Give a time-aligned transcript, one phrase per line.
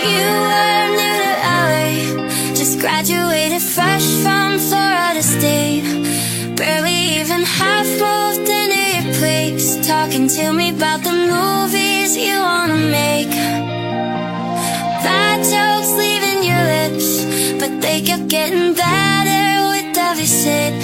[0.00, 2.54] you were new to LA.
[2.54, 5.86] Just graduated fresh from Florida State.
[6.56, 9.66] Barely even half moved into your place.
[9.86, 13.30] Talking to me about the movies you wanna make.
[15.06, 17.08] Bad jokes leaving your lips,
[17.60, 20.74] but they kept getting better with every sip.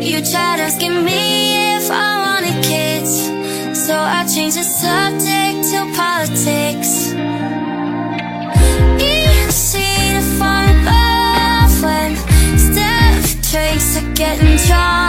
[0.00, 3.12] You tried asking me if I wanted kids,
[3.86, 6.17] so I changed the subject to politics.
[14.18, 15.07] getting charged.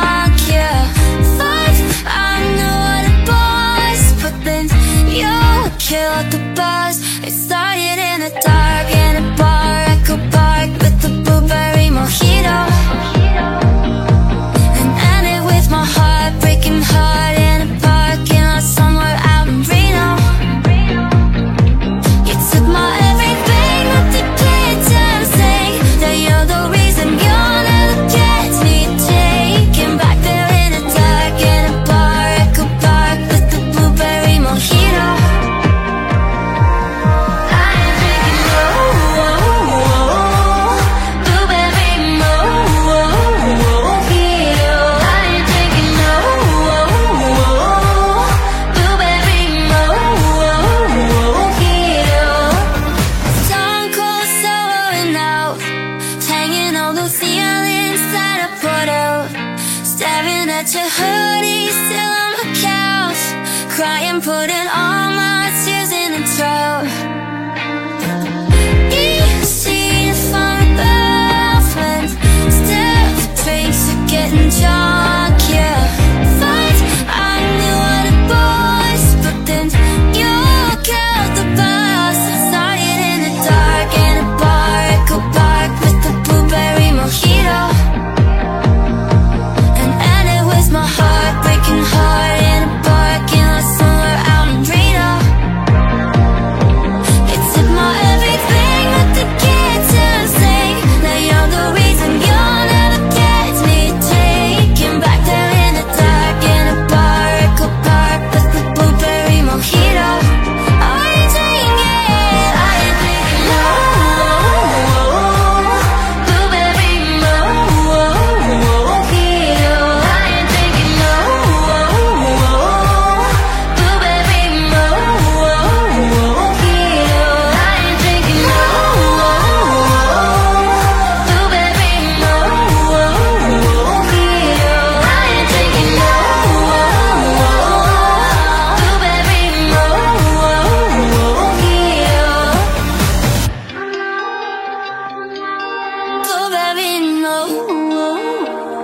[60.39, 63.23] Looking at your hoodie, still on my couch
[63.75, 66.68] Crying, putting all my tears in a trough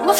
[0.05, 0.13] We'll